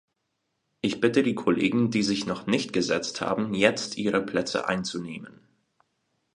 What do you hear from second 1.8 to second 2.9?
die sich noch nicht